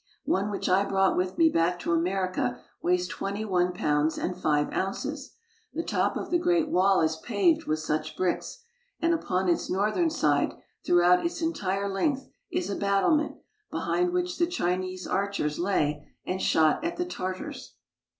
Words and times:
One 0.25 0.49
which 0.49 0.67
I 0.67 0.83
brought 0.83 1.15
with 1.15 1.37
me 1.37 1.47
back 1.47 1.79
to 1.81 1.93
America 1.93 2.59
weighs 2.81 3.07
twenty 3.07 3.45
one 3.45 3.71
pounds 3.71 4.17
and 4.17 4.35
five 4.35 4.73
ounces. 4.73 5.35
The 5.75 5.83
top 5.83 6.17
of 6.17 6.31
the 6.31 6.39
Great 6.39 6.69
Wall 6.69 7.01
is 7.01 7.17
paved 7.17 7.65
with 7.65 7.77
such 7.77 8.17
bricks, 8.17 8.63
and 8.99 9.13
upon 9.13 9.47
its 9.47 9.69
northern 9.69 10.09
side, 10.09 10.55
throughout 10.83 11.23
its 11.23 11.39
entire 11.43 11.87
length, 11.87 12.25
is 12.51 12.67
a 12.67 12.75
battlement, 12.75 13.35
behind 13.69 14.11
which 14.11 14.39
the 14.39 14.47
Chinese 14.47 15.05
archers 15.05 15.59
lay 15.59 16.07
and 16.25 16.41
shot 16.41 16.83
at 16.83 16.97
the 16.97 17.05
Tartars. 17.05 17.75